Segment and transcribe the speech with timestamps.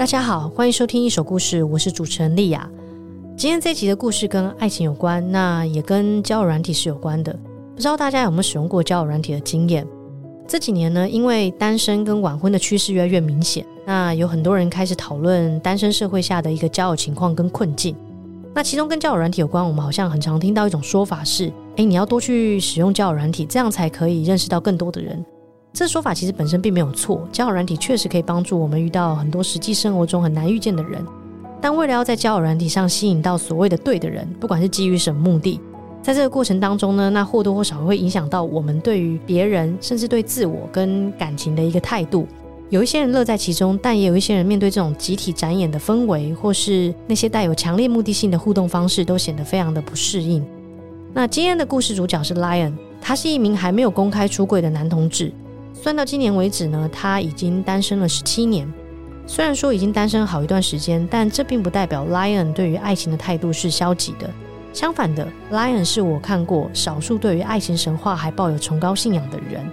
[0.00, 2.66] 大家好，欢迎收听一手故事，我是主持人莉亚。
[3.36, 7.30] 今天这集的故事跟爱情有关，那也跟交友软体是有关的。
[7.74, 9.86] 不知道大家有没有使用过交友软体的经验？
[10.48, 17.94] 这几年呢，因为单身跟晚婚的趋势越来越明显，那有很多人开始讨论单身社会下的一个交友情况跟困境。
[18.54, 25.22] 那其中跟交友软体有关，我们好像很常听到一种说法是：诶，你要多去使用交友软体，这样才可以认识到更多的人。
[25.72, 31.04] 这说法其实本身并没有错，交友软体确实可以帮助我们遇到很多实际生活中很难遇见的人。
[31.60, 35.60] 但为了要在交友软体上吸引到所谓的对的人，不管是基于什么目的，
[36.02, 42.26] 在这个过程当中呢，那或多或少会影响到我们对于别人，甚至对自我跟感情的一个态度。
[42.68, 50.44] 有一些人乐在其中，但也有一些人面对这种集体展演的氛围，或是那些带有强烈目的性的互动方式，都显得非常的不适应。
[51.12, 55.32] 那今天的故事主角是 Lion，他是一名还没有公开出柜的男同志。
[55.82, 58.70] 算到今年为止呢，他已经单身了十七年。
[59.26, 64.28] 虽然说已经单身好一段时间，但这并不代表 Lion 对于爱情的态度是消极的。
[64.74, 69.66] 相反的，Lion 是我看过少数对于爱情神话还抱有崇高信仰的人。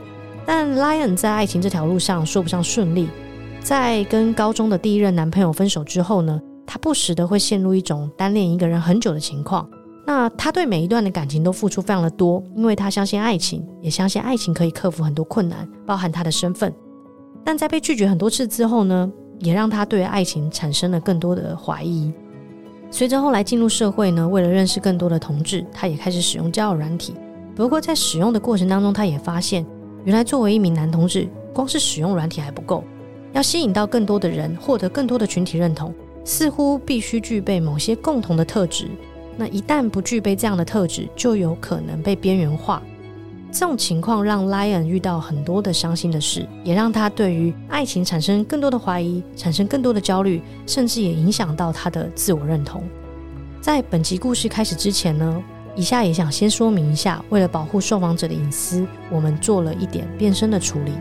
[0.45, 3.09] 但 Lion 在爱情这条路上说不上顺利。
[3.59, 9.67] 在跟高中的第一任男朋友分手之后呢，他不时的会陷入一种单恋一个人很久的情况。
[10.07, 16.73] 那他对每一段的感情都付出非常的多，因为他相信爱情，也相信爱情可以克服很多困难，包含他的身份。
[17.43, 22.13] 但在被拒绝很多次之后呢，也让他对爱情产生了更多的怀疑。
[22.89, 27.13] 随着后来进入社会呢，为了认识更多的同志，他也开始使用交友软体。
[27.53, 29.65] 不过在使用的过程当中，他也发现，
[30.05, 32.81] 原来作为一名男同志，光是使用软体还不够，
[33.33, 38.87] 要吸引到更多的人，获得更多的群体认同，似乎必须具备某些共同的特质。
[39.37, 42.81] 那一旦不具备这样的特质，就有可能被边缘化。
[43.49, 52.83] 这种情况让 Lion 遇到很多的伤心的事，也让他对于爱情产生更多的怀疑，产生更多的焦虑，甚至也影响到他的自我认同。
[53.61, 55.43] 在本集故事开始之前呢，
[55.75, 60.91] 以下也想先说明一下，为了保护受访者的隐私，我们做了一点变声的处理。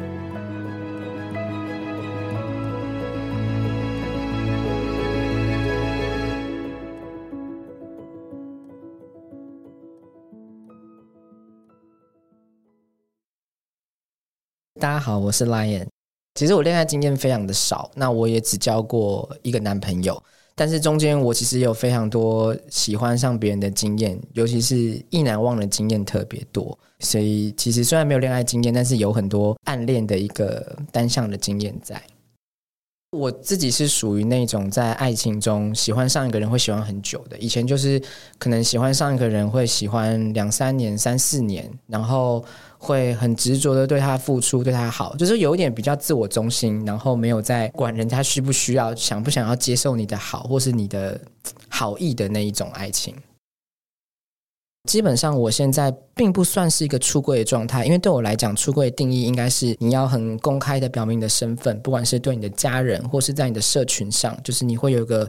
[14.79, 15.87] 大家好，我是 Lion。
[16.35, 20.23] 其实我恋爱经验非常的少，那我也只交过一个男朋友。
[20.55, 26.79] 但是中间我其实有非常多喜欢上别人的经验，尤其是意难忘的经验特别多。
[27.01, 31.99] 所以其实虽然没有恋爱经验，但是有很多暗恋的一个单向的经验在。
[33.11, 37.39] 我自己是属于那种在爱情中喜欢上一个人会喜欢很久的。
[37.39, 38.01] 以前就是
[38.39, 42.45] 可能喜欢上一个人会喜欢两三年、三四年，然后。
[42.79, 51.19] 会很执着的对他付出，对他好，就是有点比较自我中心，然后没有在管人家需不需要、想不想要接受你的好，或是你的
[51.69, 53.17] 好意的那一种爱情。
[54.87, 65.29] 基本上，我现在并不算是一个出柜的状态，因为对我来讲，出柜的定义应该是你要很公开的表明你的身份，不管是对你的家人，或是在你的社群上，就是你会有一个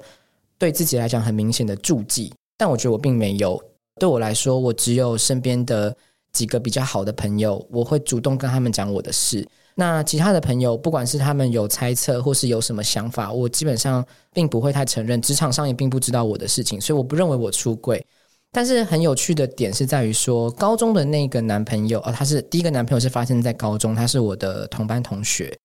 [0.58, 2.32] 对自己来讲很明显的注记。
[2.58, 3.62] 但我觉得我并没有，
[4.00, 5.94] 对我来说，我只有身边的。
[6.34, 9.44] 几个比较好的朋友，我会主动跟他们讲我的事。
[9.74, 15.20] 那其他的朋友，不管是他们有猜测或是有什么想法，我基本上并不会太承认。
[15.20, 18.06] 职场上也并不知道我的事情，所以我不认为我出柜。
[18.58, 25.56] 但是很有趣的点是在于说，高中的那个男朋友，哦，他是第一个男朋友是发生在高中，他是我的同班同学。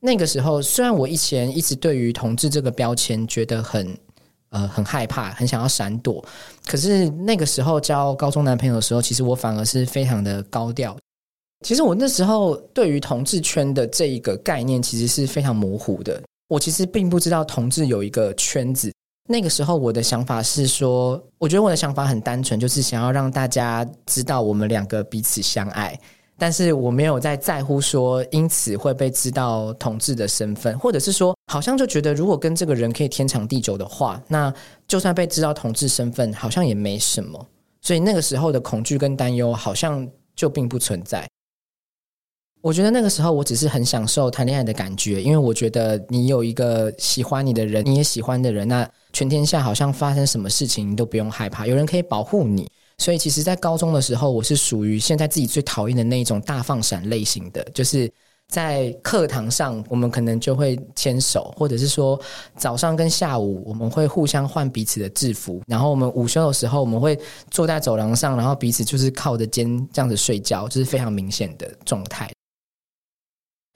[0.00, 3.96] 那个时候，虽然我以前一直对于同志这个标签觉得很。
[4.50, 6.22] 呃，很害怕，很想要闪躲。
[6.66, 10.94] 可是那个时候交高中男朋友的时候，其实我反而是非常的高调。
[11.64, 16.22] 其实我那时候对于同志圈的这一个概念，其实是非常模糊的。
[16.48, 18.92] 我其实并不知道同志有一个圈子。
[19.28, 25.98] 那个时候我的想法是说，我觉得我的想法很单纯，就是想要让大家知道我们两个彼此相爱。
[26.38, 34.52] 但是我没有在在乎说，因此会被知道同志的身份，或者是说，好像就觉得如果跟这个人可以天长地久的话，那
[34.88, 37.46] 就算被知道同志身份，好像也没什么。
[37.80, 41.28] 所以那个时候的恐惧跟担忧，好像就并不存在。
[42.62, 52.70] 我觉得那个时候我只是很享受谈恋爱的感觉，因为我觉得你有一个喜欢你的人，你也喜欢的人，那全天下好像发生什么事情，你都不用害怕，有人可以保护你。
[52.98, 57.64] 所以，其实，在高中的时候，我是属于现在自己最讨厌的那种大放闪类型的。
[57.74, 58.08] 就是
[58.46, 62.20] 在课堂上，我们可能就会牵手，或者是说
[62.56, 65.60] 早上跟下午我们会互相换彼此的制服。
[65.66, 67.18] 然后我们午休的时候，我们会
[67.50, 72.30] 坐在走廊上，然后彼此就是靠着肩这样子睡觉，就是非常明显的状态。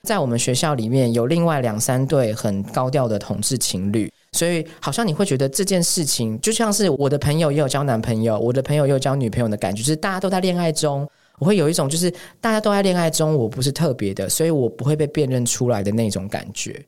[0.06, 11.06] 在我们学校里面有另外两三对很高调的同志情侣，所以好像你会觉得这件事情就像是我的朋友也有交男朋友，我的朋友也有交女朋友的感觉，就是大家都在恋爱中，
[11.40, 12.08] 我会有一种就是
[12.40, 16.80] 大家都在恋爱中，我不是特别的，所以我不会被辨认出来的那种感觉。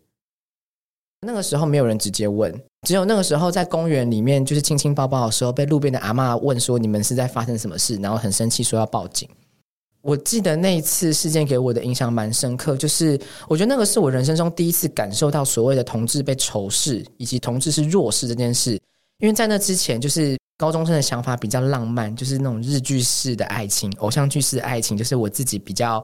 [1.26, 2.55] 那个时候没有人直接问，
[2.87, 9.29] 只有那个时候在公园里面就是亲亲抱抱的时候，被路边的阿嬷问说：“你们是在发生什么事？”然后很生气说要报警。
[10.08, 18.81] 我记得那一次事件给我的印象蛮深刻，就是我觉得那个是我人生中第一次感受到所谓的同志被仇视，以及同志是弱势这件事。
[19.19, 26.02] 因为在那之前，就是高中生的想法比较浪漫，就是那种日剧式的爱情、偶像剧式的爱情，就是我自己比较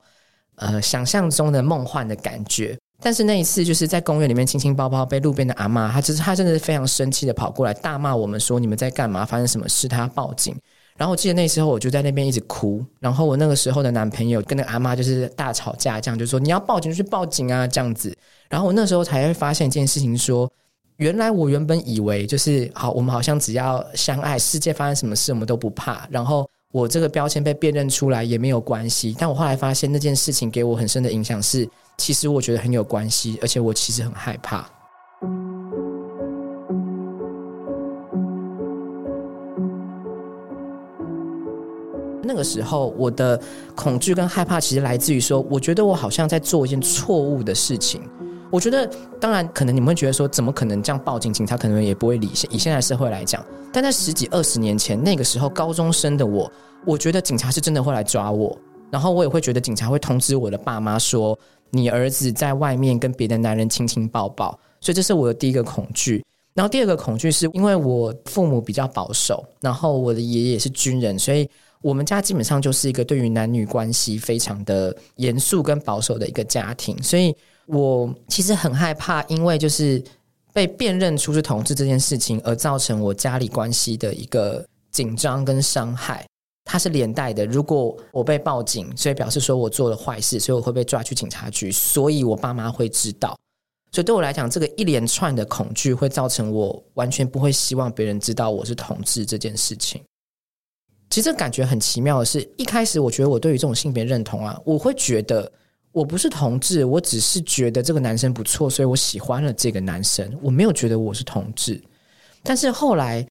[0.56, 2.76] 呃想象中的梦幻的感觉。
[3.00, 9.24] 但是那一次，就是在公园里面亲亲抱抱，被路边的阿嬷，她就是她真的是非常生气的跑过来大骂我们说：“你们在干嘛？
[9.24, 10.54] 发生什么事？”她要报警。
[10.98, 12.84] 然后我记得那时候我就在那边一直哭。
[13.00, 18.16] 然后我那个时候的男朋友跟那阿妈就是大吵架，这样就说：“你要报警就去报警啊！”这样子。
[18.48, 20.50] 然后我那时候才会发现一件事情，说
[20.96, 26.06] 原来我原本以为就是好，我们好像只要相爱，世界发生什么事我们都不怕。
[26.10, 29.14] 然后我这个标签被辨认出来也没有关系。
[29.18, 31.68] 但我后来发现那件事情给我很深的影响是。
[31.96, 34.68] 其实我觉得很有关系，而且我其实很害怕。
[42.34, 43.40] 那个时候，我的
[43.76, 48.02] 恐惧跟害怕其实来自于说，我觉得我好像在做一件错误的事情。
[48.50, 48.90] 我觉得，
[49.20, 52.28] 当然，可能你们会觉得说，怎么可能这样报警，警察可能也不会理。
[52.50, 53.40] 以现在社会来讲，
[53.72, 56.50] 但在十几二十年前，那个时候高中生的我，
[56.84, 58.58] 我觉得警察是真的会来抓我，
[58.90, 61.38] 然后我也会觉得警察会通知我的爸妈说。
[61.70, 66.24] 你儿子在外面跟别的男人亲亲抱抱，所以这是我的第一个恐惧。
[66.54, 71.50] 然后第二个恐惧是因为我父母比较保守，然后我的爷爷是军人，所以
[71.84, 76.96] 我们家基本上就是一个对于男女关系非常的严肃跟保守的一个家庭。
[77.02, 77.36] 所以
[77.66, 80.02] 我其实很害怕，因为就是
[80.54, 86.24] 被辨认出是同志这件事情，而造成我家里关系的一个紧张跟伤害。
[86.64, 93.36] 它是连带的，如果我被报警，所以表示说我做了坏事，所以我会被抓去警察局，所以我爸妈会知道。
[93.92, 100.02] 所以对我来讲，这个一连串的恐惧会造成我完全不会希望别人知道我是同志这件事情。
[101.14, 105.48] 其实这感觉很奇妙的是，一开始我觉得我对于这种性别认同啊，我会觉得
[105.92, 111.80] 我不是同志，我只是觉得这个男生不错，所以我喜欢了这个男生，我没有觉得我是同志。
[112.42, 113.24] 但是后来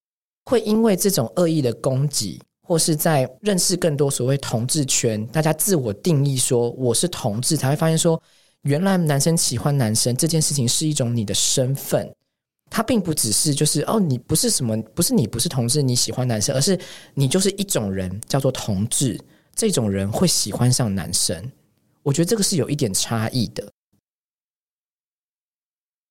[0.45, 2.41] 会因为这种恶意的攻击。
[2.65, 8.19] 或是在认识更多所谓同志圈，大家自我定义说我是同志，才会发现说，
[8.61, 12.09] 原来男生喜欢男生这件事情是一种你的身份，
[12.75, 16.75] 他并不只是就是哦，你不是什么，不是你不是同志，你喜欢男生，而是
[17.13, 19.15] 你就是一种人，叫做同志，
[19.55, 21.51] 这种人会喜欢上男生，
[22.01, 23.63] 我觉得这个是有一点差异的。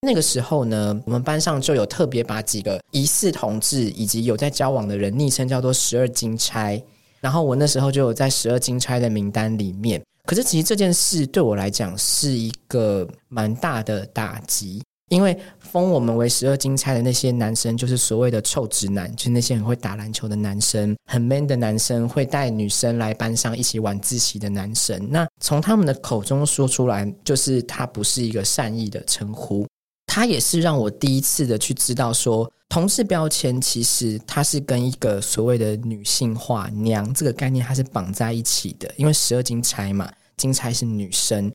[0.03, 6.81] 那个时候呢，我们班上就有特别把几个疑似同志以及有在交往的人昵称叫做“十二金钗”，
[7.20, 10.00] 然后我那时候就有在“十二金钗”的名单里面。
[10.25, 15.37] 可是其实这件事对我来讲是一个蛮大的打击，因为
[15.73, 25.09] 封我们为“十二金钗”的那些男生，就是所谓的臭直男，就是那些很会打篮球的男生，很 man 的男生，会带女生来班上一起晚自习的男生。
[25.11, 29.67] 那从他们的口中说出来，就是他不是一个善意的称呼。
[30.06, 41.51] 他也是让我第一次的去知道说，同事标签其实它是跟一个所谓的女性化娘这个概念它是绑在一起的，因为十二金钗嘛，金钗是女生，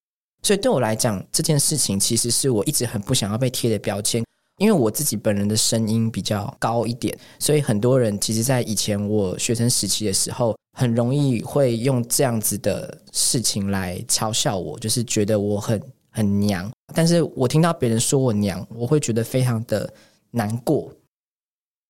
[0.48, 4.24] 所以对我来讲这件事情其实是我一直很不想要被贴的标签，
[4.60, 15.82] 因为我自己本人的声音比较高一点，所以很多人其实，在以前我学生时期的时候，很容易会用这样子的事情来嘲笑我，就是觉得我很。
[16.10, 19.88] 很娘，但是我听到别人说我娘，我会觉得非常的
[20.32, 20.92] 难过。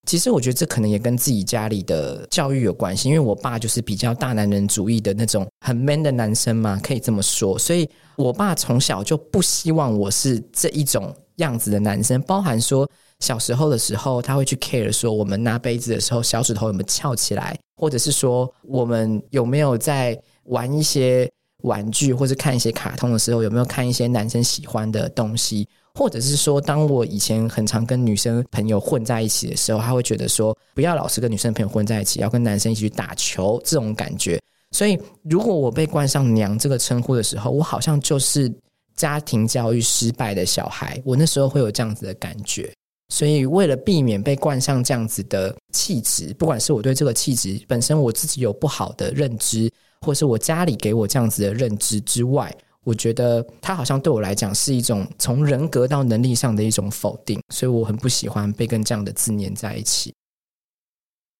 [0.07, 7.59] 其实我觉得这可能也跟自己家里的教育有关系，因为我爸就是比较大男人主义的那种很 man 的男生嘛，可以这么说。
[7.59, 21.29] 所以我爸从小就不希望我是这一种样子的男生，包含说小时候的时候，他会去 care 说我们拿杯子的时候小指头有没有翘起来，或者是说我们有没有在玩一些。
[21.63, 25.67] 玩具或者看一些卡通的时候，有没有看一些男生喜欢的东西？
[25.97, 34.39] 或者是说，当我以前很常跟女生朋友混在一起的时候，他会觉得说，不要老是跟女生朋友混在一起，要跟男生一起去打球这种感觉。
[34.71, 38.53] 所以，如果我被冠上“娘”这个称呼的时候，我好像就是
[38.95, 41.01] 家庭教育失败的小孩。
[41.03, 42.71] 我那时候会有这样子的感觉。
[43.09, 49.71] 所以，为了避免被冠上这样子的气质，不管是我对这个气质本身我自己有不好的认知。
[50.01, 52.55] 或是我家里给我这样子的认知之外，
[52.87, 60.13] 我觉得他好像对我来讲是一种从人格到能力上的一种否定，所以我很不喜欢被跟这样的字念在一起。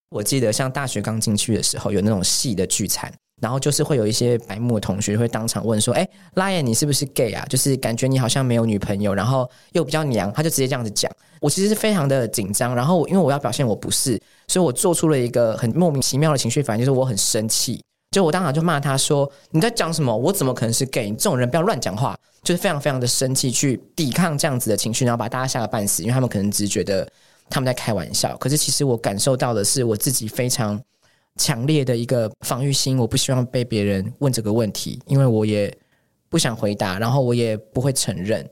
[0.09, 3.09] 我记得像大学刚进去的时候，有那种系的聚餐。
[3.41, 7.45] 然后就是会有一些白目的同学会当场问说：“哎拉爷你是不是 gay 啊？
[7.47, 11.09] 就是感觉你好像没有女朋友，然后又比较娘。”他就直接这样子讲。
[11.39, 17.79] 我其实是非常的紧张，然后因为我要表现我不是，所以我做出了一个很莫名其妙的情绪反应，就是我很生气。
[18.17, 20.15] 就我当场就骂他说：“你在讲什么？
[20.17, 21.09] 我怎么可能是 gay？
[21.11, 27.07] 这种人不要乱讲话！”就是非常非常的生气，去抵抗这样子的情绪，然后把大家吓个半死，因为他们可能只是觉得
[27.49, 28.35] 他们在开玩笑。
[28.37, 30.79] 可是其实我感受到的是我自己非常。
[31.39, 35.71] 强烈的一个防御心，我不希望被别人问这个问题，因为我也
[36.29, 38.43] 不想回答，然后我也不会承认。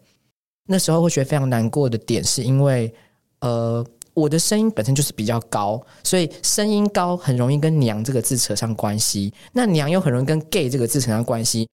[0.68, 2.94] 那时候会觉得非常难过的点，是因为
[3.40, 3.84] 呃，
[4.16, 11.68] 我的声音本身就是比较高，所以声音高很容易跟“娘”这个字扯上关系，那“娘”又很容易跟 “gay” 这个字扯上关系。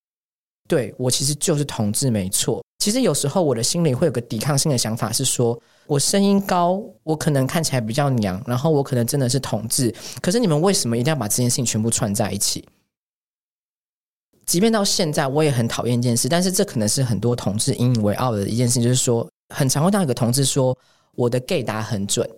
[0.69, 2.63] 对，我其实就是同志，没错。
[2.79, 9.95] 其实有时候我的心里会有个抵抗性的想法，是说我声音高，我可能看起来比较娘，然后我可能真的是同志。
[10.21, 12.65] 可是你们为什么一定要把这件事情全部串在一起？
[14.45, 20.77] 即便到现在，我也很讨厌一件事，但是这可能是很多同志引以为傲的一件事，就是说，很常会当一个同志说
[21.16, 22.28] 我的 gay 答很准。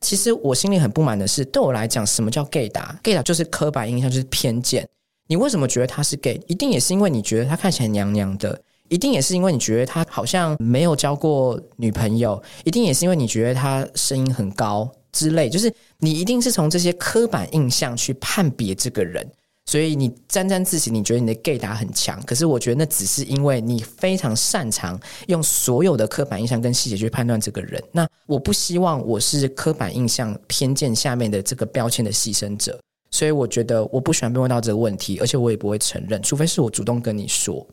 [0.00, 4.86] 其实我心里很不满的是，对我来讲，什么叫 gay 答？gay 答就是刻板印象，就是偏见。
[5.26, 6.38] 你为什么觉得他是 gay？
[6.46, 15.48] 一定也是因为你觉得他看起来娘娘的，一定也是因为你觉得他好像没有交过女朋友，一定也是因为你觉得他声音很高之类。
[15.48, 19.26] 就是你一定是从这些刻板印象去判别这个人，
[19.66, 22.22] 所以你沾沾自喜，你觉得你的 gay 打很强。
[22.22, 27.82] 可是我觉得那只是因为你非常擅长用所有的刻板印象跟细节去判断这个人。
[27.90, 32.78] 那我不希望我是刻板印象偏见下面的这个标签的牺牲者。
[33.10, 37.66] 所以我觉得我不喜欢被问到这个问题，而且我也不会承认，除非是我主动跟你说。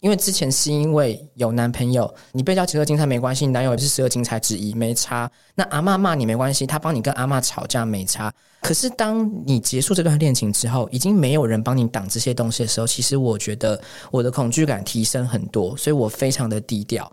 [0.00, 5.30] 因为之前是因为有男朋友，你被叫十二金钗没关系，男友也是十二金钗之一，没差。
[5.54, 8.32] 那阿嬷骂你没关系，他帮你跟阿嬷吵架没差。
[8.60, 17.10] 可是当你结束这段恋情之后，已经没有人帮你挡这些东西的时候，其实我觉得我的恐惧感提升很多，所以我非常的低调。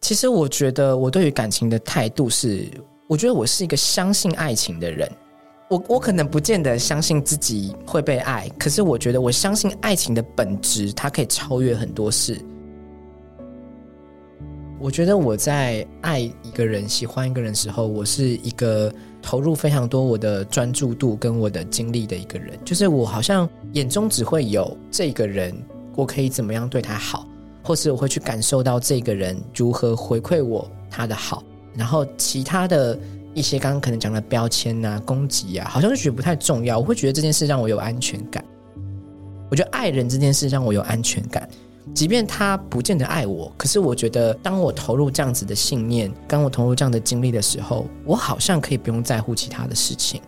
[0.00, 2.68] 其实我觉得我对于感情的态度是。
[3.08, 5.10] 我觉得我是一个相信爱情的人，
[5.68, 12.40] 我我可能不见得相信自己会被爱，可是我觉得我相信爱情的本质，它可以超越很多事。
[14.80, 25.54] 我觉得我在爱一个人、喜欢一个人的时候，我是一个投入非常多我的专注度跟我的精力的一个人，就是我好像眼中只会有这个人，
[25.96, 27.26] 我可以怎么样对他好，
[27.62, 31.42] 或是我会去感受到这个人如何回馈我他的好。
[31.74, 32.98] 然后其他的
[33.38, 36.78] 一些刚刚可能讲的标签啊、攻击啊，好像就觉得不太重要。
[36.78, 38.44] 我会觉得这件事让我有安全感。
[39.50, 41.48] 我觉得爱人这件事让我有安全感，
[41.94, 50.20] 即便他不见得爱我，可是我觉得当我投入这样子的信念，当我投入这样的精力的时候，我好像可以不用在乎其他的事情。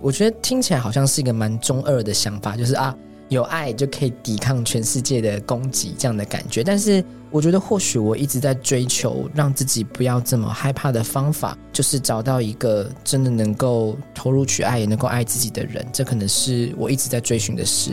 [0.00, 2.94] 我觉得听起来好像是一个蛮中二的想法，就是啊。
[3.28, 6.64] 有爱就可以抵抗全世界的攻击，这样的感觉。
[6.64, 15.86] 但是，我觉得或许我一直在追求让自己不要这么害怕的方法，就是找到一个真的能够投入去爱，也能够爱自己的人。
[15.92, 17.90] 这可能是我一直在追寻的事。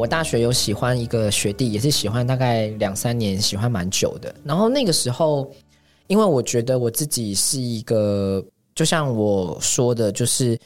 [0.00, 4.34] 我大学有喜欢一个学弟，也是喜欢大概两三年，喜欢蛮久的。
[4.42, 5.52] 然后那个时候，
[6.06, 8.42] 因为我觉得我自己是一个，
[8.74, 10.58] 就像我说的，就是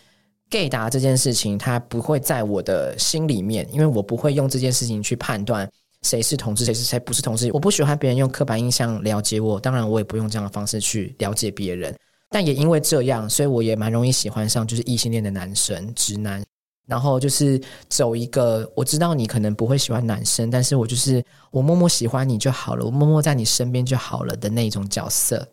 [0.49, 5.69] gay 达这件事情，它不会在我的心里面，因为我不会用这件事情去判断
[6.03, 7.51] 谁是同志，谁是谁不是同志。
[7.53, 11.93] 我不喜欢别人用刻板印象了解我，当然我也不用这样的方式去了解别人。
[12.31, 16.41] 但也因为这样，所以我也蛮容易喜欢上就是异性恋的男生，直男。
[16.87, 25.49] 然后就是走一个，我知道你可能不会喜欢男生，但是我就是我默默喜欢你就好了，我默默在你身边就好了的那种角色。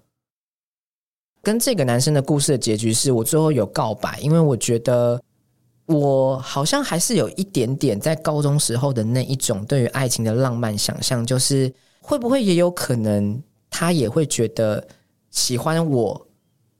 [1.41, 5.19] 跟这个男生的故事的结局是我最后有告白，因为我觉得
[5.85, 14.85] 我好像还是有一点点在高中时候的那一种对于爱情的浪漫想象，就是会不会也有可能他也会觉得
[15.31, 16.27] 喜欢我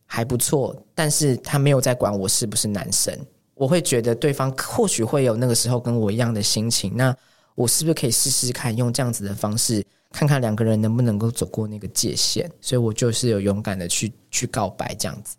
[0.06, 3.18] 还不错，但是他没有在管我是不是男生。
[3.62, 7.16] 我会觉得对方或许会有那个时候跟我一样的心情，那
[7.54, 12.50] 我是不是可以试试看用这样子的方式，看看两个人能不能够走过那个界限？
[12.60, 15.36] 所以我就是有勇敢的去去告白这样子。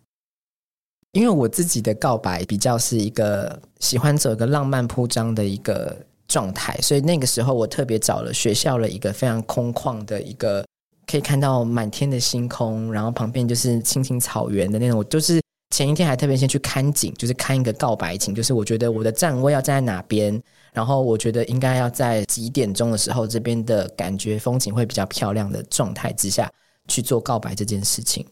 [1.11, 5.93] 因为我自己的告白比较是一个喜欢走一个浪漫铺张的一个
[6.25, 10.65] 状态，所以那个时候我特别找了学校的一个非常空旷的一个
[11.05, 15.05] 可以看到满天的星空，然后旁边就是青青草原的那种。
[15.09, 15.41] 就是
[15.73, 20.39] 前一天还特别先去看景，就是看一个告白景，就是我觉得我的站位要站在哪边，
[20.71, 26.47] 然后我觉得应该要在几点钟的时候，这边的感觉风景会比较漂亮的状态之下
[26.87, 28.23] 去做告白这件事情。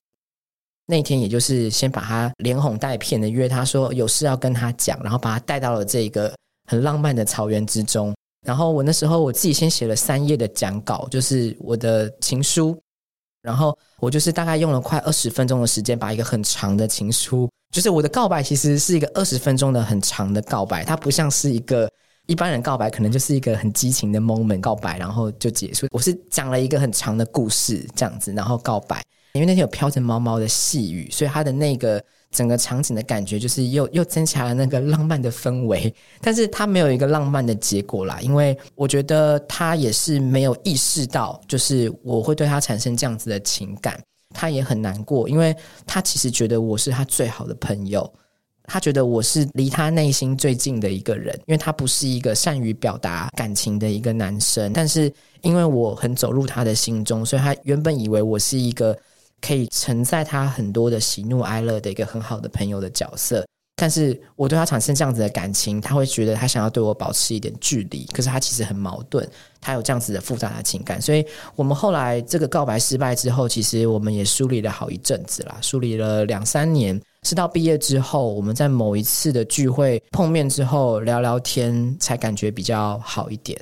[0.86, 6.32] 那天也就是先把他连哄带骗的约他说有事要跟他讲，然后把他带到了这个
[6.70, 8.14] 很浪漫的草原之中。
[8.46, 12.80] 然后我那时候我自己先写了三页的讲稿，就是我的情书。
[13.42, 20.84] 然后我就是大概用了快二十分钟的时间，把一个很长的情书，就是我的告白，其实是一个二十分钟的很长的告白。
[20.84, 21.90] 它不像是一个
[22.28, 25.88] 一般人告白，可能就是一个很激情的 moment 告白，然后就结束。
[25.92, 29.02] 我是讲了一个很长的故事这样子，然后告白。
[29.34, 32.04] 因为那天有飘着毛毛的细雨，所以它的那个。
[32.32, 44.02] 整个场景的感觉就是又又增强了那个浪漫的氛围，但是他没有一个浪漫的结果啦，因为我觉得他也是没有意识到，就是我会对他产生这样子的情感，
[44.34, 45.54] 他也很难过，因为
[45.86, 48.10] 他其实觉得我是他最好的朋友，
[48.64, 58.98] 他觉得我是离他内心最近的一个人，因为他不是一个善于表达感情的一个男生，但是因为我很走入他的心中，所以他原本以为我是一个。
[59.42, 63.44] 可以承载他很多的喜怒哀乐的一个很好的朋友的角色，
[63.76, 69.28] 但是我对他产生这样子的感情，他会觉得他想要对我保持一点距离，可是他其实很矛盾，
[69.60, 83.60] 他有这样子的复杂的情感，所以我们后来这个告白失败之后，其实我们也梳理了好一阵子啦，梳理了两三年，是到毕业之后，我们在某一次的聚会碰面之后聊聊天，才感觉比较好一点。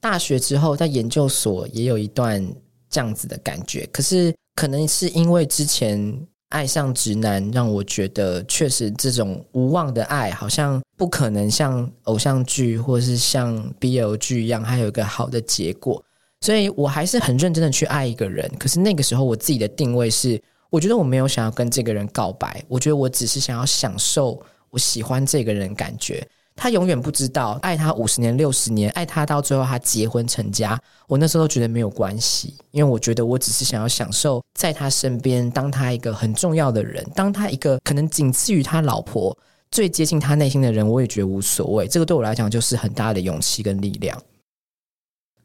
[0.00, 2.42] 大学之后，在研究所也有一段。
[2.88, 16.02] 这样子的感觉，可是可能是因为之前爱上直男，让我觉得确实这种无望的爱，好像不可能像偶像剧或是像 BL 剧一样，还有一个好的结果。
[16.42, 18.48] 所以我还是很认真的去爱一个人。
[18.58, 26.26] 可是那个时候，我自己的定位是，我觉得我没有想要跟这个人告白，我觉得我只是想要享受我喜欢这个人感觉。
[26.56, 39.36] 他永远不知道，爱他五十年、六十年，爱他到最后他结婚成家，我那时候都觉得没有关系，因为我觉得我只是想要享受在他身边，当他一个很重要的人，当他一个可能仅次于他老婆
[39.70, 41.86] 最接近他内心的人，我也觉得无所谓。
[41.86, 44.20] 这个对我来讲就是很大的勇气跟力量。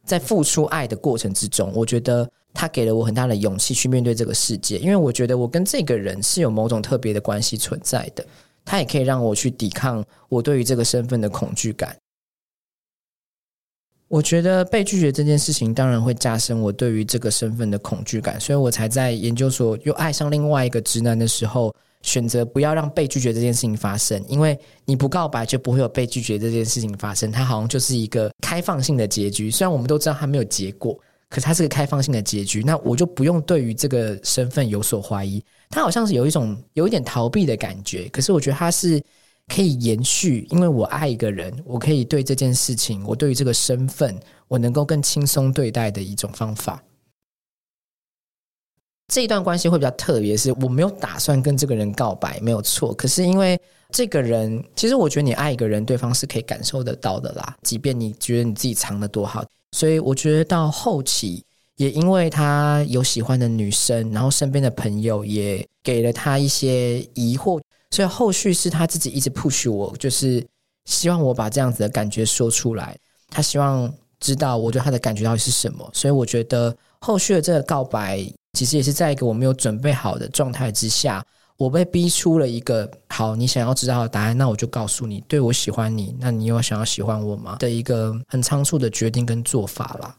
[0.06, 8.26] 在付出爱的过程之中，我觉得他给了我很大的勇气去面对这个世界，因为我觉得我跟这个人是有某种特别的关系存在的。
[8.66, 11.96] 他也可以让我去抵抗我对于这个身份的恐惧感。
[14.08, 24.22] 我觉得被拒绝这件事情，当然会加深我对于这个身份的恐惧感，所以我才在研究所又爱上另外一个直男的时候，选择不要让被拒绝这件事情发生。
[24.28, 27.32] 因为你不告白，就不会有被拒绝这件事情发生。
[27.32, 31.00] 它好像就是一个开放性的结局，虽然我们都知道它没有结果。
[31.32, 35.42] 可是它是个开放性的结局，那我就不用对于这个身份有所怀疑。
[35.70, 39.02] 它好像是有一种有一点逃避的感觉，可是我觉得它是
[39.48, 46.84] 可以延续，因为我爱一个人，我可以对这件事情，我对于这个身份，我能够更轻松对待的一种方法。
[49.08, 52.94] 这一段关系会比较特别，是我没有打算跟这个人告白，没有错。
[52.94, 53.58] 可是因为
[53.90, 59.46] 这个人，其实我觉得你爱一个人，对方是可以感受得到的啦，即便你觉得你自己藏得多好。
[59.72, 61.44] 所以我觉得到后期，
[61.78, 70.46] 也因为他有喜欢的女生，然后身边的朋友也给了他一些疑惑，所以后续是他自己一直 push 我，就是
[70.86, 72.98] 希望我把这样子的感觉说出来。
[73.30, 75.90] 他希望知道我对他的感觉到底是什么。
[75.94, 81.26] 所以我觉得后续的这个告白，其实也是在一个我没有准备好的状态之下。
[81.62, 87.58] 我被逼出了一个好，你想要知道的答案，那我就告诉你，对，我喜欢你，那你有想要喜欢我吗？
[87.60, 90.18] 的一个很仓促的决定跟做法啦。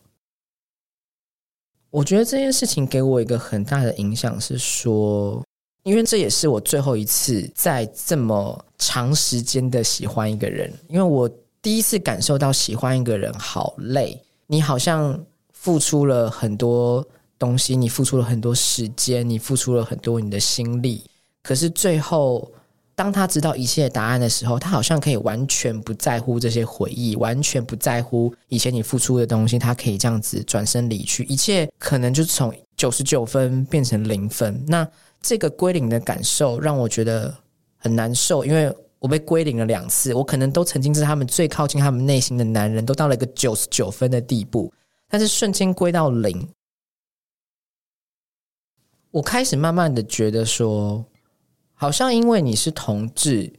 [1.90, 5.44] 我觉得这件事情给我一个很大的影响是说，
[5.82, 11.28] 因为这也是我最后一次在这么长时间的喜欢一个人，因为我
[11.60, 15.20] 第一次感受到喜欢一个人好累，你好像
[15.52, 17.04] 付出了很多
[17.36, 21.02] 东西，你付出了很多时间，你付出了很多你的心力。
[21.42, 22.50] 可是最后，
[22.94, 34.62] 当他知道一切答案的时候，他好像可以完全不在乎这些回忆，完全不在乎以前你付出的东西，他可以这样子转身离去，一切可能就从九十九分变成零分。
[34.68, 34.86] 那
[35.20, 37.34] 这个归零的感受让我觉得
[37.76, 44.72] 很难受，因为我被归零了两次，我可能都曾经是他们最靠近他们内心的男人，都到了一个九十九分的地步，
[45.08, 46.48] 但是瞬间归到零，
[49.10, 51.04] 我开始慢慢的觉得说。
[51.82, 53.52] 好像因为你是同志，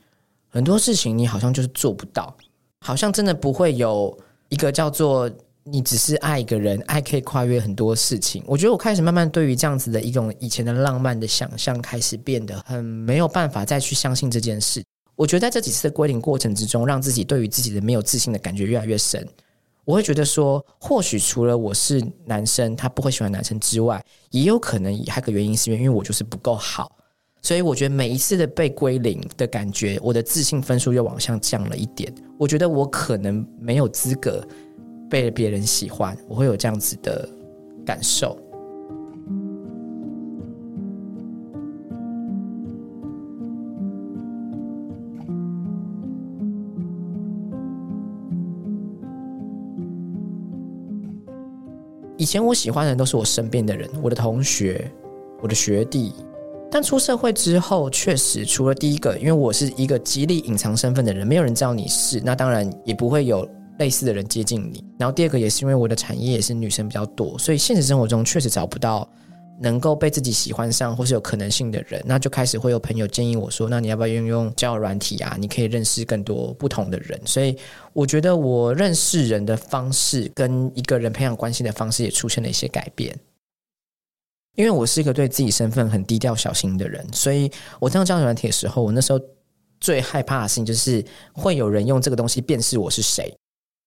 [0.48, 2.34] 很多事情你好像就是做不到，
[2.80, 5.30] 好像真的不会有一个叫做
[5.66, 8.42] 你只是爱一个人，爱可以跨越很多事情。
[8.48, 14.82] 我觉得我开始慢慢对于这样子的一种以前的浪漫的想象，开始变得很没有办法再去相信这件事。
[15.18, 19.28] 我觉得在这几次的归零过程之中，让自己对于自己的没有自信的感觉越来越深。
[19.84, 26.90] 我会觉得说，或许除了我是男生，他不会喜欢男生之外，也有可能还有个原因是因为我就是不够好。
[27.44, 32.12] 所以我觉得每一次的被归零的感觉，我的自信分数又往上降了一点。
[32.40, 34.44] 我觉得我可能没有资格。
[35.10, 37.30] 被别人喜欢，我会有这样子的
[37.86, 38.36] 感受。
[52.18, 54.92] 以前我喜欢的人都是我身边的人，我的同学、
[55.44, 56.12] 我的学弟。
[56.74, 63.48] 但出社会之后，确实除了第一个，因为我是一个极力隐藏身份的人，没有人知道你是，那当然也不会有。
[63.80, 69.10] 类似的人接近你，然后第二个也是因为我的产业也是女生比较多，所以现实生活中确实找不到
[69.60, 75.36] 能够被自己喜欢上或是有可能性的人，那就开始会有朋友建议我说：“那你要不要用用交友软体啊？
[75.40, 77.58] 你可以认识更多不同的人。”所以
[77.94, 83.18] 我觉得我认识人的方式跟一个人培养关系的方式也出现了一些改变。
[84.56, 89.20] 因为我是一个对自己身份很低调小心的人，所以我上交友软体的时候，我那时候
[89.80, 93.34] 最害怕的事情就是会有人用这个东西辨识我是谁。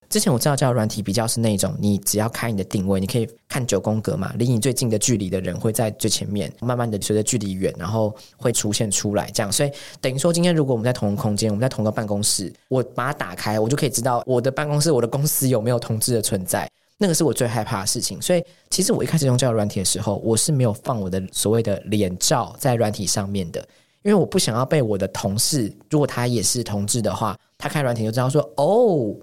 [0.08, 9.50] 之前我知道交友软体比较是那种，你只要开你的定位，你可以看九宫格嘛，离你最近的距离的人会在最前面，慢慢的随着距离远，然后会出现出来，这样。
[9.50, 16.70] 所以等于说，今天如果我们在同个空间，我们在同个办公室，我把它打开，我就可以知道我的办公室、我的公司有没有同志的存在。
[16.98, 18.20] 那个是我最害怕的事情。
[18.20, 23.60] 所以其实我一开始用交友软体的时候，我是没有放我的所谓的脸照在软体上面的，
[24.02, 29.14] 因为我不想要被我的同事，如果他也是同志的话，他看软体就知道说哦。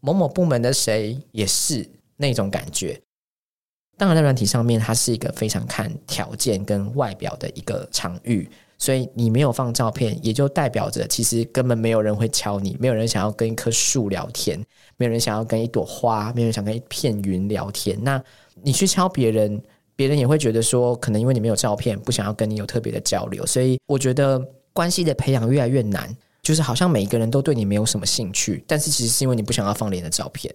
[0.00, 1.84] 某某部门的谁也是
[2.16, 3.00] 那种感觉。
[3.96, 14.58] 当然，在软体上面，它是一个非常看条件跟外表的一个场域，所以你没有放照片，也就代表着其实根本没有人会敲你，没有人想要跟一棵树聊天，
[14.96, 17.98] 没有人想要跟一朵花，没有人想跟一片云聊天。
[18.02, 18.22] 那
[18.62, 19.62] 你去敲别人，
[19.94, 23.44] 别人也会觉得说，可能因为你没有照片，不想要跟你有特别的交流。
[23.46, 24.40] 所以，我觉得
[24.72, 26.14] 关系的培养越来越难。
[26.42, 30.54] 就是好像每一个人都对你没有什么兴趣，但是其实是因为你不想要放脸的照片。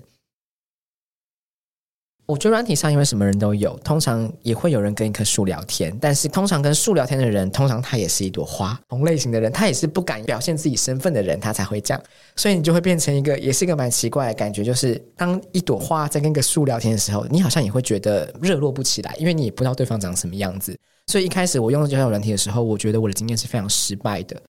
[2.28, 8.80] 我觉得软体上因为什么人都有，通常也会有人跟一棵树聊天，但是通常跟树聊天的人，通常他也是一朵花。
[8.88, 12.02] 同类型的人，他也是不敢表现自己身份的人，他才会这样。
[12.38, 20.78] 所以你就会变成一个，也是一个蛮奇怪的感觉，就是当一朵花在跟一个树聊天的时候，你好像也会觉得热络不起来，因为你也不知道对方长什么样子。
[21.08, 24.42] 所以一开始我用交友软体的时候，我觉得我的经验是非常失败的。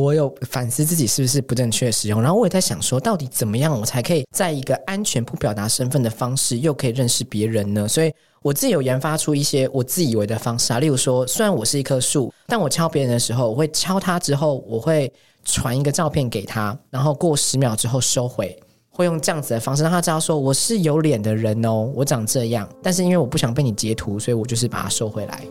[0.00, 7.86] 我有反思自己是不是不正确使用，然后我也在想说，到底怎么样我才可以在一个安全不表达身份的方式，又可以认识别人呢？
[7.86, 15.12] 所以我自己有研发出一些我自以为的方式啊，例如说，虽然我是一棵树，但我敲别人的时候，我会敲他之后，我会
[15.44, 18.58] 传一个照片给他，然后过十秒之后收回，
[18.88, 25.44] 会用这样子的方式让他知道说我是有脸的人哦，我长这样，但是因为我不想被你截图，所以我就是把它收回来。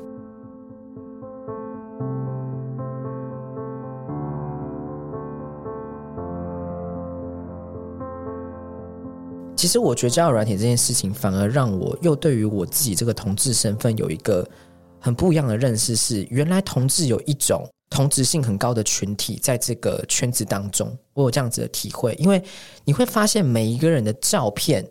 [9.70, 14.44] 其实我觉得交友软体这件事情，反而让我又对于我自己这个同志身份有一个
[15.00, 22.16] 很不一样的认识是，是原来同志有一种同质性很高的群体，在这个圈子当中，我有这样子的体会。
[22.18, 22.42] 因为
[22.84, 24.84] 你会发现每一个人的照片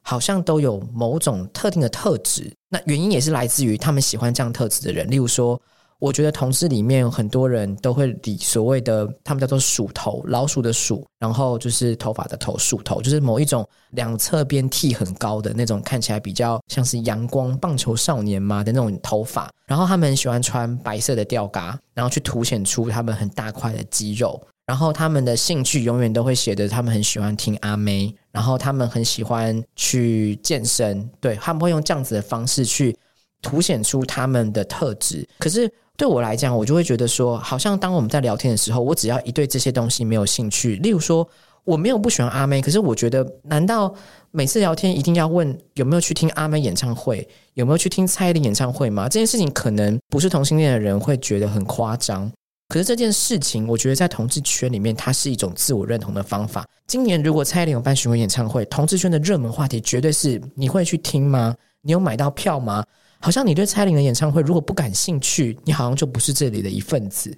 [0.00, 5.60] 好像都有某种特定的特质，那原因也是来自于他们喜欢这样特质的人，例如说。
[6.02, 19.48] 我觉得同事里面很多人都会理所谓的，他们叫做鼠头，老鼠的鼠，然后就是头发的头，鼠头就是某一种两侧边剃很高的那种，看起来比较像是阳光棒球少年嘛的那种头发。
[19.64, 24.44] 然后他们喜欢穿白色的吊嘎，然后去凸显出他们很大块的肌肉。
[24.66, 32.96] 然后他们的兴趣永远都会写着他们很喜欢听阿妹，然后他们很喜欢去健身，对，他们会用这样子的方式去
[33.40, 35.24] 凸显出他们的特质。
[35.38, 35.72] 可是。
[35.96, 41.26] 对我来讲，我就会觉得说，好像当我们在聊天的时候，我只要一对这些东西没有兴趣，例如说
[41.64, 43.94] 我没有不喜欢阿妹，可是我觉得，难道
[44.30, 49.08] 每次聊天一定要问有没有去听阿妹演唱会，有没有去听蔡依林演唱会吗？
[49.08, 52.28] 这件事情可能不是同性恋的人会觉得很夸张，
[52.68, 56.66] 可是这件事情，我觉得在同志圈里面，它是一种自我认同的方法。
[56.88, 61.54] 今年如果蔡依林有办巡回演唱会，同志圈的热门话题绝对是你会去听吗？
[61.82, 62.84] 你有买到票吗？
[63.22, 67.32] 好像你对蔡琳的演唱会如果不感兴趣，你好像就不是这里的一份子，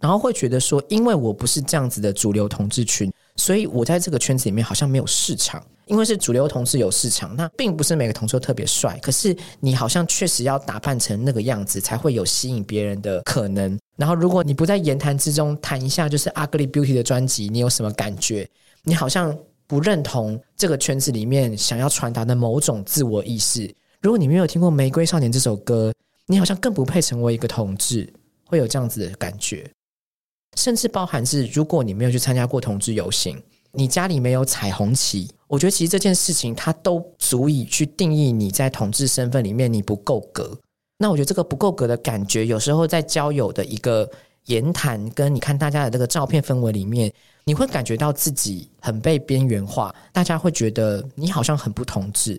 [0.00, 5.60] 然后会觉得说，因为我不是这样子的主流同志群，所以我在这个圈子里面好像没有市场。
[5.86, 13.76] 因为是主流同志有市场，那并不是每个同志都特别帅，可是你好像确实要打扮成那个样子，才会有吸引别人的可能。
[13.96, 18.48] 然后，如果你不在言谈之中谈一下，就是《Ugly Beauty》的专辑，你有什么感觉？
[18.84, 19.36] 你好像
[19.66, 23.74] 不认同这个圈子里面想要传达的某种自我意识。
[24.02, 25.92] 如果你没有听过《玫瑰少年》这首歌，
[26.26, 28.12] 你好像更不配成为一个同志，
[28.44, 29.70] 会有这样子的感觉。
[30.56, 33.40] 甚至包含是，如果你没有去参加过同志游行。
[33.74, 40.54] 你家里没有彩虹旗，我觉得其实这件事情它都足以去定义你在同志身份里面你不够格。
[40.98, 44.06] 那我觉得这个不够格的感觉，有时候在交友的一个
[44.44, 47.10] 言谈，跟你看大家的这个照片氛围里面，
[47.44, 52.38] 你会感觉到自己很被边缘化，大家会觉得你好像很不同志。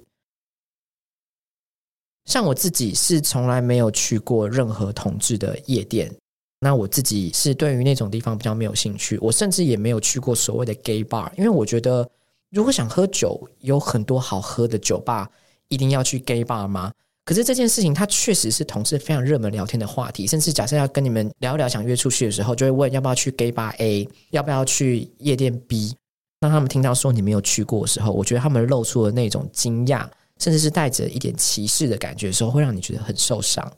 [2.26, 6.12] 像我自己是从来没有去过任何同志的夜店。
[6.60, 12.10] 那我自己是对于那种地方比较没有兴趣，我甚至也没有去过所谓的 gay bar，因为我觉得
[12.52, 15.30] 如果想喝酒，有很多好喝的酒吧，
[15.68, 16.90] 一定要去 gay bar 吗？
[17.26, 25.94] 可是这件事情它确实是同志非常热门聊天的话题，甚至假设要跟你们聊一聊，想约出去的时候，就会问要不要去 gay bar A，要不要去夜店 B。
[26.40, 30.06] 当他们听到说你没有去过的时候，我觉得他们露出了那种惊讶，
[30.40, 33.72] 甚至是带着一点歧视的感觉的时候，会让你觉得很受伤。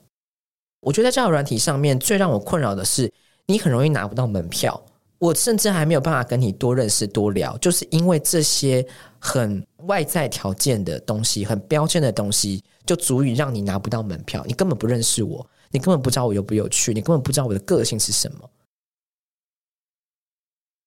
[0.81, 3.11] 我觉得在交友软体上面最让我困扰的是，
[3.47, 4.83] 你很容易拿不到门票。
[5.17, 8.85] 我甚至还没有办法跟你多认识多聊，就是因为这些
[9.17, 14.43] 很外在条件的东西、很标签的东西，就足以让你拿不到门票。
[14.45, 18.49] 你根本不认识我，你根本不知道我有不有趣，你根本不知道我的个性是什么。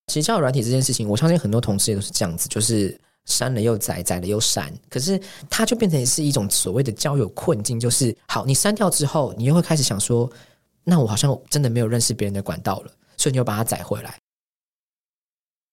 [0.09, 3.01] 其实交友软体这件事情，我相信很多同事也都是这样子，就是。
[3.29, 7.79] 删了又载，载了又删，可是它就变成是一种所谓的交友困境。
[7.79, 10.29] 就是好，你删掉之后，你又会开始想说，
[10.83, 14.17] 那我好像真的没有认识别人的管道了，所以你又把它载回来。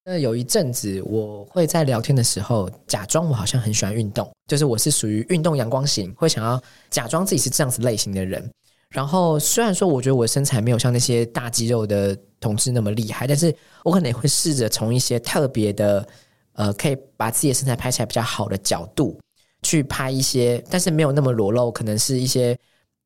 [0.03, 8.47] 那有一阵子，我会在聊天的时候假装我好像很喜欢运动，就是我是属于运动阳光型，会想要假装自己是这样子类型的人。
[8.89, 16.05] 然后虽然说我觉得我的身材没有像那些大肌肉的同志那么厉害，但是我可能也会试着从一些特别的。
[16.55, 19.19] 呃，可以把自己的身材拍起来比较好的角度
[19.61, 22.57] 去拍一些，但是没有那么裸露，可能是一些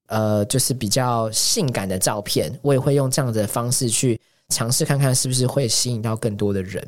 [0.07, 2.51] 呃，就是比较性感的照片。
[2.61, 6.87] 我也会用这样子的方式去尝试看看，是不是会吸引到更多的人。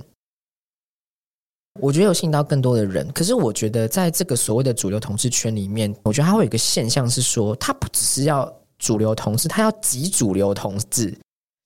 [1.80, 11.18] 我觉得有吸引到更多的人，可是我觉得在这个所谓的主流同志圈里面，我觉得它会有一个现象是说，它不只是要主流同志，它要极主流同志。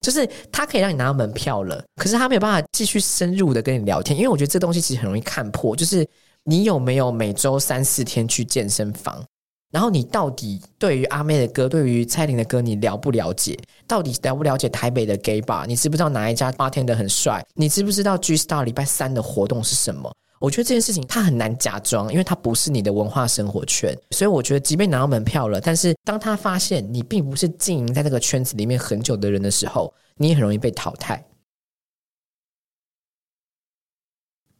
[0.05, 5.75] 就是他可以让你拿到门票了，可是他没有办法继续深入的跟你聊天，因为我觉得这东西其实很容易看破。
[5.75, 6.07] 就是
[6.43, 9.25] 你有没有每周三四天去健身房，
[9.71, 13.57] 然后你到底对于阿妹的歌、对于蔡琳的歌，你了不了解？
[13.87, 15.65] 到底了不了解台北的 gay bar？
[15.65, 17.43] 你知不知道哪一家 bartender 很帅？
[17.55, 20.13] 你知不知道 G Star 礼拜三的活动是什么？
[20.45, 31.25] 我觉得这件事情它很难假装，因为它不是你的文化生活圈，所以我觉得即便拿到门票了，但是当他发现你并不是经营在这个圈子里面很久的人的时候，你也很容易被淘汰。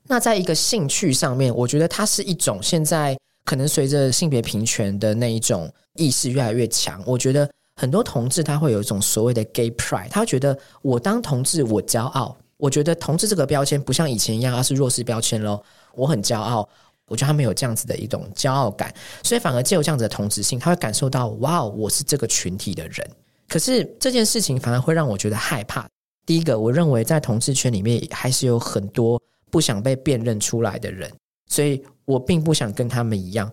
[0.07, 12.35] 那在一个兴趣上面，我觉得它是一种现在可能随着性别平权的那一种意识越来越强，我觉得很多同志他会有一种所谓的 gay pride，他觉得我当同志我骄傲。
[12.57, 15.61] 我觉得同志这个标签不像以前一样，它是弱势标签喽。
[15.93, 16.67] 我很骄傲，
[17.07, 23.09] 我觉得他们有这样子的一种骄傲感，所以反而借由这样子的同质性，他会感受到哇，我是这个群体的人。
[23.47, 25.87] 可是这件事情反而会让我觉得害怕。
[26.25, 31.11] 第一个，我认为在同志圈里面还是有很多不想被辨认出来的人，
[31.47, 33.51] 所以我并不想跟他们一样。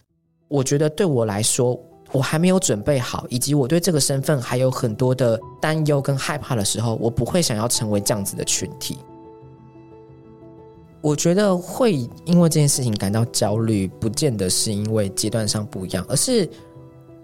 [0.49, 1.79] 我觉得对我来说。
[2.13, 8.99] 我还没有准备好，以及我对这个身份还有很多的担忧跟害怕的时候，我不会想要成为这样子的群体。
[11.01, 11.95] 我觉得会
[12.25, 16.49] 因为这件事情感到焦虑，不见得是因为阶段上不一样，而是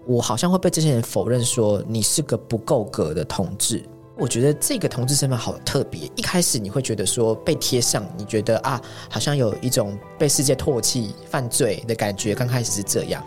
[0.05, 3.81] 我好像会被这些人否认说你是个不够格的同志。
[4.17, 12.35] 我觉得这个同志身份好特别，一开始你会觉得说被贴上，你觉得啊，好像有一种被世界唾弃、犯罪的感觉。
[12.35, 13.23] 刚开始是这样。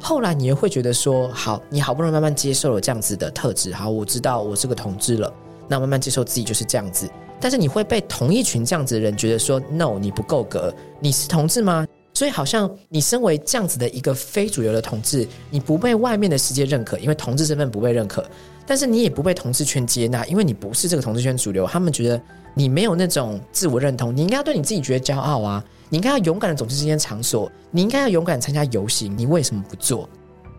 [0.00, 5.32] 后来你又会觉得说，好，你好不容易慢慢接受了这样子的特质，好，我知道我是个同志了，
[5.68, 7.08] 那慢慢接受自己就是这样子。
[7.40, 11.86] 但是你会被同一群这样子的人觉得说，no，你不够格，你是同志吗？
[12.14, 18.24] 所以好像你身为这样子的一个非主流的同志，你不被外面的世界认可，因为同志身份不被认可，
[18.66, 22.18] 但是你也不被同志圈接纳，因为你不是这个同志圈主流，他们觉得
[22.54, 25.62] 你没有那种自我认同，你应该要对你自己觉得骄傲啊。
[25.88, 30.08] 你应该要勇敢的走进这间场所，你应该要勇敢参加游行，你为什么不做？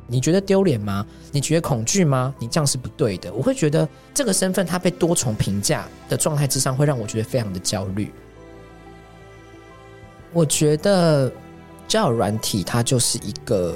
[0.09, 1.05] 你觉得丢脸吗？
[1.33, 2.33] 你觉得恐惧吗？
[2.39, 3.33] 你这样是不对的。
[3.33, 8.09] 我会觉得这个身份它被多重评价的状态之上，会让我觉得非常的焦虑。
[10.31, 11.29] 我觉得
[11.89, 13.75] 交友软体它就是一个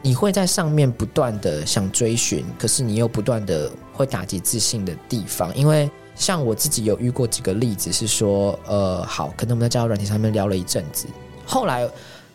[0.00, 5.54] 你会在上面不断的想追寻，可是你又不断的会打击自信的地方。
[5.54, 5.90] 因为
[6.22, 11.06] 像我自己有遇过几个例子，是说，呃，好，可能我们在交友软体上面聊了一阵子，
[11.44, 11.88] 后来。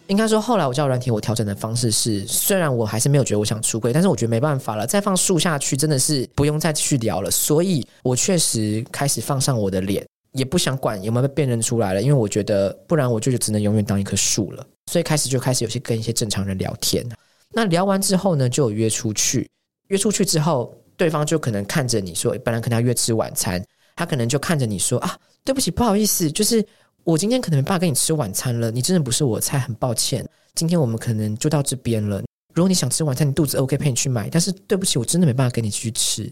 [0.09, 17.05] 应该说，后来我交友软体，我调整的方式是，虽然我还是没有觉得我想出柜，但是我觉得没办法了，再放树下去真的是不用再继续聊了，所以我确实开始放上我的脸，也不想管有没有被辨认出来了，因为我觉得不然我就只能永远当一棵树了，所以开始就开始有些跟一些正常人聊天。
[17.51, 19.49] 那聊完之后呢，就有约出去，
[19.89, 23.61] 约出去之后，对方就可能看着你说，本来可能要约吃晚餐，
[23.97, 26.65] 他可能就看着你说啊，对不起，不好意思，就是。
[27.03, 30.27] 我今天可能没办法跟你吃晚餐了，你真的不是我的菜，很抱歉。
[30.55, 32.21] 今天我们可能就到这边了。
[32.53, 34.29] 如果你想吃晚餐，你肚子 OK，陪你去买。
[34.29, 36.29] 但是对不起，我真的没办法跟你继续吃。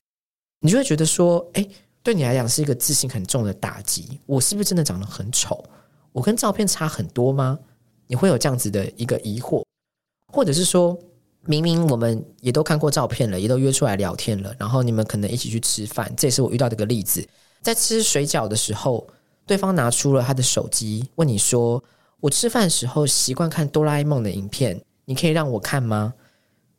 [0.59, 1.65] 你就会觉得说，哎，
[2.03, 4.19] 对你来讲是一个自信很重的打击。
[4.25, 5.63] 我是不是真的长得很丑？
[6.11, 7.57] 我跟照片差很多吗？
[8.07, 9.63] 你会有这样子的一个疑惑，
[10.33, 10.99] 或者是说，
[11.45, 16.13] 明明我们也都看过照片了，也都约出来聊天了，然后你们可能一起去吃饭。
[16.17, 17.25] 这也是我遇到的一个例子，
[17.65, 19.05] 在吃水饺的时候。
[19.47, 21.83] 对方拿出了他的手机，问你说
[22.19, 26.11] ：“我吃饭时候习惯看哆啦 A 梦的影片，你可以让我看吗？”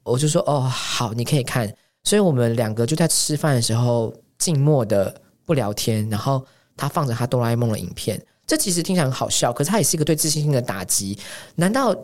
[0.02, 1.72] 我就说：“哦，好，你可以看。”
[2.02, 6.44] 所以我们两个就在吃饭的时候静默的不聊天，然后
[6.76, 8.20] 他放着他哆啦 A 梦的影片。
[8.48, 11.16] 这其实听起来很好笑，可是他也是一个对自信心的打击。
[11.54, 11.94] 难道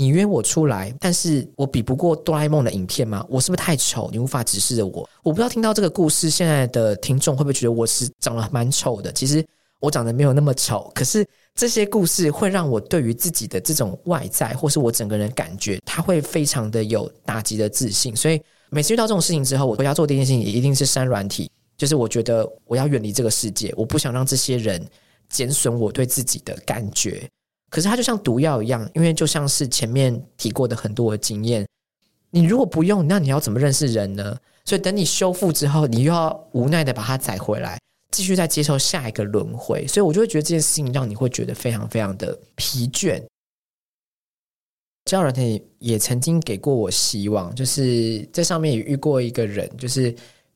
[0.00, 3.22] 你约我出来，但是我比不过哆啦 A 梦的影片吗？
[3.28, 5.06] 我是不是太丑，你无法直视着我？
[5.22, 9.12] 我不知道听到这个故事，现在的听众会不会觉得我是长得蛮丑的？
[9.12, 9.44] 其实。
[9.82, 18.14] 我长得没有那么丑，可是这些故事会让我对于自己的这种外在，或是我整个人感觉，他会非常的有打击的自信。
[18.14, 21.50] 所以每次遇到这种事情之后，我回家做第一件事情，也一定是删软体。
[21.78, 24.86] 就是我觉得我要远离这个世界，我不想让这些人
[25.30, 27.26] 减损我对自己的感觉。
[27.70, 31.66] 可是它就像毒药一样，因为就像是前面提过的很多的经验，
[32.30, 34.36] 你如果不用，那你要怎么认识人呢？
[34.64, 37.78] 所以等你修复之后，你又要无奈的把它载回来。
[38.12, 43.22] 继续再接受下一个轮回，所以我就会觉得这件事情让你会觉得非常非常的疲倦。
[45.04, 50.12] 交友软体也曾经给过我希望，就是在上面也遇过一个人，就是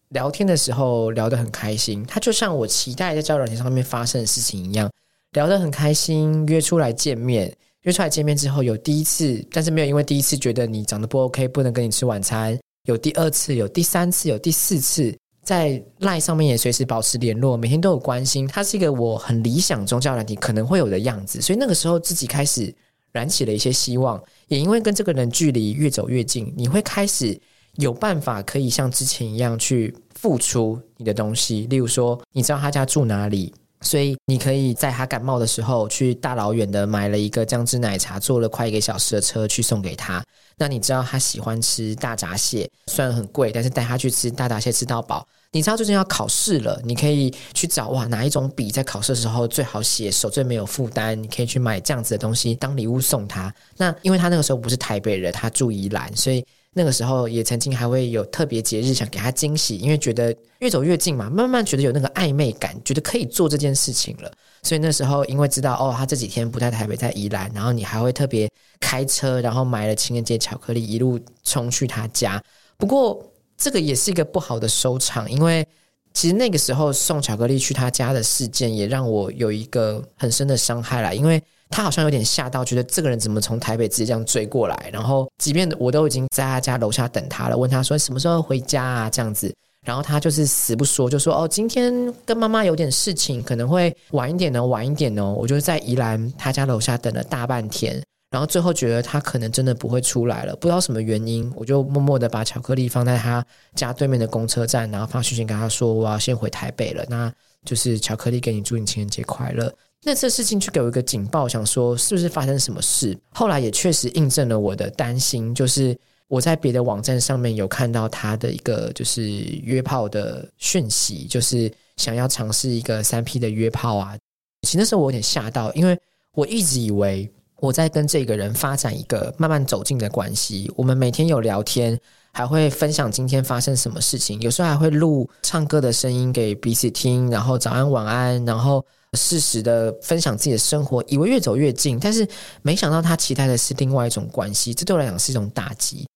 [0.09, 4.91] 聊天的时候聊得很开心，他就像我期待在交友软体上面发生的事情一样，
[5.35, 15.15] 聊得很开心，约出来见面，约出来见面之后有第一次，但是没有因为第一次觉得你长得不 OK，不能跟你吃晚餐，有第二次，有第三次，有第四次。
[15.43, 22.75] 在 LINE 上面也随时保持联络，每天都有关心，它是一个我很理想中交友软体可能会有的样子，所以那个时候自己开始
[23.13, 27.39] 燃起了一些希望，也因为跟这个人距离越走越近，你会开始
[27.75, 33.53] 有办法可以像之前一样去付出你的东西，例如说你知道他家住哪里。
[33.85, 40.21] 所以你可以在他感冒的时候去大老远的买了一个姜汁奶茶，坐了快一个小时的车去送给他。
[40.57, 45.25] 那你知道他喜欢吃大闸蟹，虽然很贵，但是带他去吃大闸蟹吃到饱。
[45.53, 51.23] 你知道最近要考试了，你可以去找哇哪一种笔在考试的时候最好写，手最没有负担。
[51.23, 53.55] 你可以去买这样子的东西当礼物送他。
[53.77, 56.45] 那因为他那个时候不是台北人，他住宜兰，所以。
[56.77, 64.31] 那个时候也曾经还会有特别节日想给他惊喜，因为觉得越走越近嘛，慢慢觉得有那个暧昧感，觉得可以做这件事情了。
[64.63, 72.43] 所以那时候因为知道哦，他这几天不在台北，在宜兰，然后你还会特别开车，然后买了情人节巧克力，一路冲去他家。
[72.77, 73.25] 不过
[73.57, 75.67] 这个也是一个不好的收场，因为
[76.13, 81.43] 其实那个时候送巧克力去他家的事件，也让我有一个很深的伤害啦，因为。
[81.75, 84.91] 他好像有点吓到，觉得这个人怎么从台北直接这样追过来？
[84.93, 89.11] 然后，即便我都已经在他家楼下等他了，问他说什么时候回家啊？
[89.11, 89.53] 这样子，
[89.85, 91.93] 然后他就是死不说，就说哦，今天
[92.25, 95.35] 跟妈妈有点事情，可能会晚一点呢，晚一点哦。
[95.37, 107.33] 我就在宜兰他家楼下等了大半天，然后最后觉得他可能真的不会出来了，不知道什么原因，我就默默的把巧克力放在他家对面的公车站，然后发讯息跟他说我要先回台北了，那
[107.65, 109.75] 就是巧克力给你，祝你情人节快乐。
[110.07, 113.19] 那次事情就给我一个警报，想说是不是发生什么事？
[113.31, 115.99] 后来也确实印证了我的担心，就是
[116.29, 119.27] 我在别的网站上面有看到他的一个就是
[119.63, 124.15] 约炮的讯息，就是想要尝试一个三 P 的约炮啊。
[124.63, 125.99] 其实那时候我有点吓到，因为
[126.35, 127.31] 我一直以为
[127.61, 131.99] 我在跟这个人发展一个慢慢走近的关系，我们每天有聊天，
[132.31, 138.85] 还会分享今天发生什么事情，有时候还会录唱歌的声音给彼此听，然后早安晚安，然后。
[139.15, 142.27] 适时的分享自己的生活，以为越走越近，但是
[142.63, 146.07] 没想到他期待的是另外一种关系，这对我来讲是一种打击。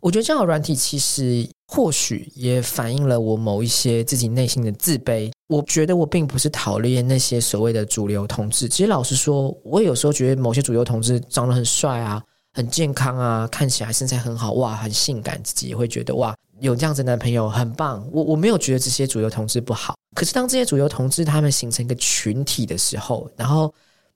[0.00, 5.32] 我觉得交友软体其实或许也反映了我某一些自己内心的自卑。
[5.48, 8.68] 我觉得我并不是讨厌那些所谓的主流同志。
[8.68, 18.06] 其实老实说，我有时候觉得某些主流同志长得很帅啊，很健康啊，看起来身材很好，哇，很性感，自己也会觉得哇，有这样子男朋友很棒。
[18.12, 19.94] 我我没有觉得这些主流同志不好。
[20.14, 23.72] 可是当这些主流同志他们形成一个群体的时候，然后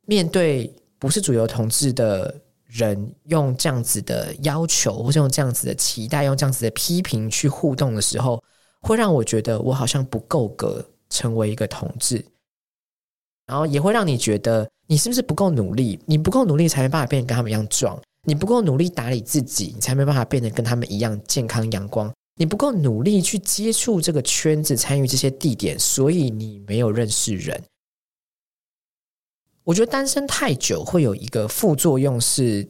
[0.07, 2.35] 面对不是主流同志的。
[2.71, 8.45] 人用这样子的要求，或是用这样子的期待，用这样子的批评去互动的时候，
[8.83, 12.23] 会让我觉得我好像不够格成为一个同志，
[13.47, 15.99] 然后也会让你觉得你是不是不够努力？
[16.05, 27.61] 你不够努力才没办法变得跟他们一样壮，你不够努力打理自己，你才没办法变得跟他们一样健康阳光，你不够努力去接触这个圈子，参与这些地点，所以你没有认识人。
[29.65, 32.67] 我觉得单身太久会有一个副作用是，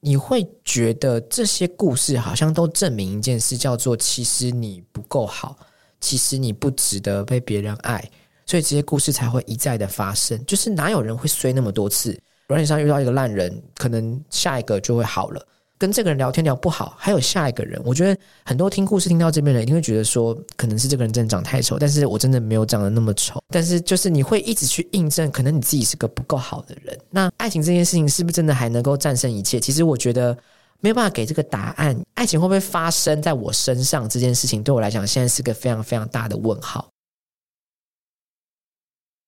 [0.00, 5.56] 你会觉得这些故事好像都证明一件事，叫做其实你不够好，
[6.00, 8.10] 其实你不值得被别人爱，
[8.44, 10.44] 所以这些故事才会一再的发生。
[10.44, 12.18] 就是哪有人会衰那么多次？
[12.48, 15.46] 软体上遇到一个烂人，可能下一个就会好了。
[15.78, 17.80] 跟这个人聊天聊不好，还有下一个人。
[17.84, 23.42] 我觉得很多听故事听到这边的人一定会觉得说，可能是这个人真的长太丑，但是我真的没有长得那么丑。
[23.48, 26.98] 但是就是你会一直去印证，可能你自己是个不够好的人。
[27.10, 29.60] 那爱情这件事情是不是真的还能够战胜一切？
[29.60, 30.36] 其实我觉得
[30.80, 31.94] 没有办法给这个答案。
[32.14, 36.88] 爱情会不会发生在我身上这件事情，对我来讲现在是个非常非常大的问号。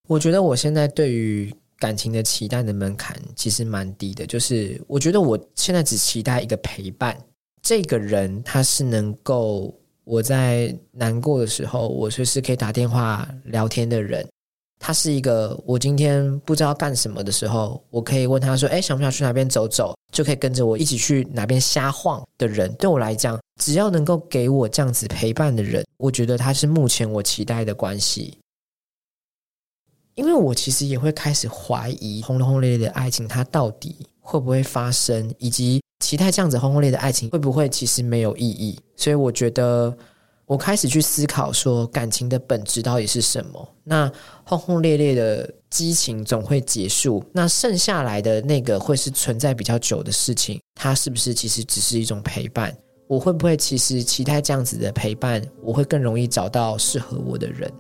[0.07, 1.55] 我觉得我现在对于。
[1.79, 7.17] 感情的期待的门槛其实蛮低的，就是我觉得我现在只期待一个陪伴，
[7.63, 9.75] 这个人他是能够
[10.05, 14.27] 我在难过的时候，我随时可以打电话聊天的人，
[14.81, 22.73] 他是一个我今天不知道干什么的时候，我可以问他说：“哎，想不想去哪边走走？”就可以跟着我一起去哪边瞎晃的人。
[22.77, 28.39] 对我来讲，只要能够给我这样子陪伴的人，我觉得他是目前我期待的关系。
[30.19, 38.77] 因为我其实也会开始怀疑轰轰烈烈的爱情，它到底会不会发生，以及期待这样子轰轰烈烈的爱情会不会其实没有意义。
[38.97, 39.97] 所以我觉得，
[40.45, 43.69] 我开始去思考说，感情的本质到底是什么？
[43.85, 44.11] 那
[44.43, 52.77] 轰轰烈烈的激情总会结束，那剩下来的那个会是存在比较久的事情，它是不是其实只是一种陪伴？
[53.07, 57.73] 我会不会其实期待这样子的陪伴，我会更容易找到适合我的人？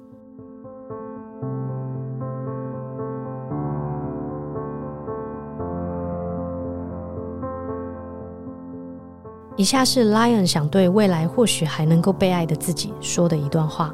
[9.58, 13.92] 以下是 Lion 想对未来或许还能够被爱的自己说的一段话。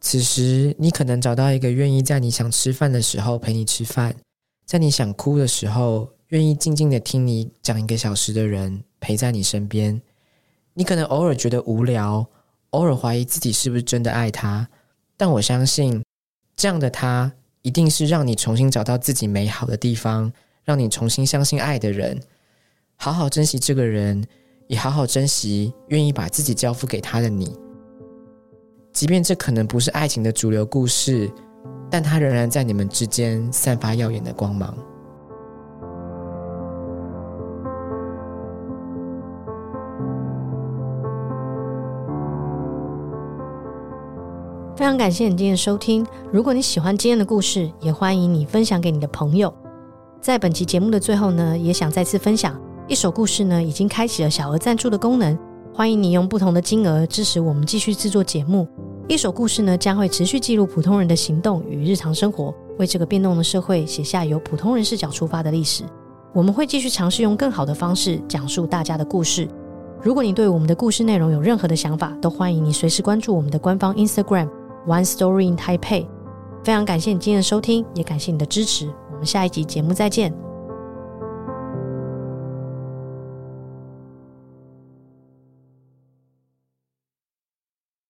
[0.00, 4.14] 此时，你可能找到一个愿意在你想吃饭的时候陪你吃饭，
[4.64, 10.00] 在你想哭的时候愿意静静的听你讲一个小时的人陪在你身边。
[10.74, 12.24] 你可能偶尔觉得无聊，
[12.70, 14.68] 偶尔怀疑自己是不是真的爱他，
[15.16, 16.00] 但我相信
[16.54, 17.32] 这样的他。
[17.66, 22.16] 一定是让你重新找到自己美好的地方，让你重新相信爱的人，
[22.94, 24.24] 好好珍惜这个人，
[24.68, 27.52] 也好好珍惜愿意把自己交付给他的你。
[28.92, 31.28] 即便这可能不是爱情的主流故事，
[31.90, 34.72] 但它仍然在你们之间散发耀眼的光芒。
[44.76, 46.06] 非常感谢你今天的收听。
[46.30, 49.50] 如果你喜欢今天的故事，也欢迎你分享给你的朋友。
[50.20, 55.36] 在本期节目的最后呢，也想再次分享一首故事呢，已经开启了小额赞助的功能，
[55.72, 58.68] 欢迎你用不同的金额支持我们继续制作节目。
[59.08, 65.84] 一首故事呢，将会持续记录普通人的行动与日常生活，为这个变动的社会写下由普通人视角出发的历史。
[66.34, 69.48] 我们会继续尝试用更好的方式讲述大家的故事。
[70.02, 74.46] 如果你对我们的故事内容有任何的想法，都欢迎你随时关注我们的官方 Instagram。
[74.86, 76.06] One Story in Taipei，
[76.62, 78.88] 非常感谢你今天的收听，也感谢你的支持。
[79.12, 80.32] 我们下一集节目再见。